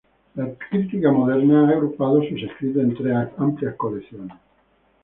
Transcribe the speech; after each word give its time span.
La 0.33 0.51
crítica 0.55 1.11
moderna 1.11 1.67
ha 1.67 1.69
agrupado 1.73 2.23
sus 2.27 2.41
escritos 2.41 2.81
en 2.81 2.95
tres 2.95 3.29
amplias 3.37 3.75
colecciones. 3.75 4.35